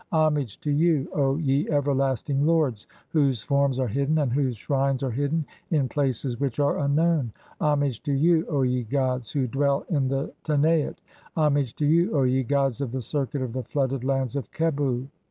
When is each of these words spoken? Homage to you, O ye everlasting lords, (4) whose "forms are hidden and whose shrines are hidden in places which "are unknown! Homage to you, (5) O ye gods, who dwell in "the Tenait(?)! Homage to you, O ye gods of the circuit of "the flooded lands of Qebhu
Homage 0.11 0.59
to 0.61 0.71
you, 0.71 1.07
O 1.13 1.35
ye 1.37 1.69
everlasting 1.69 2.43
lords, 2.43 2.87
(4) 3.09 3.21
whose 3.21 3.43
"forms 3.43 3.79
are 3.79 3.87
hidden 3.87 4.17
and 4.17 4.33
whose 4.33 4.57
shrines 4.57 5.03
are 5.03 5.11
hidden 5.11 5.45
in 5.69 5.87
places 5.87 6.39
which 6.39 6.59
"are 6.59 6.79
unknown! 6.79 7.31
Homage 7.59 8.01
to 8.01 8.11
you, 8.11 8.43
(5) 8.45 8.53
O 8.55 8.61
ye 8.63 8.81
gods, 8.81 9.31
who 9.31 9.45
dwell 9.45 9.85
in 9.91 10.07
"the 10.07 10.33
Tenait(?)! 10.43 10.95
Homage 11.37 11.75
to 11.75 11.85
you, 11.85 12.17
O 12.17 12.23
ye 12.23 12.41
gods 12.41 12.81
of 12.81 12.91
the 12.91 13.01
circuit 13.03 13.43
of 13.43 13.53
"the 13.53 13.61
flooded 13.61 14.03
lands 14.03 14.35
of 14.35 14.51
Qebhu 14.51 15.05